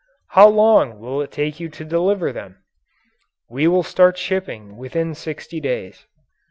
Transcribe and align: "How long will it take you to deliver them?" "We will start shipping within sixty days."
"How 0.29 0.47
long 0.47 0.97
will 0.97 1.21
it 1.21 1.31
take 1.31 1.59
you 1.59 1.69
to 1.69 1.85
deliver 1.85 2.33
them?" 2.33 2.55
"We 3.51 3.67
will 3.67 3.83
start 3.83 4.17
shipping 4.17 4.75
within 4.75 5.13
sixty 5.13 5.59
days." 5.59 6.07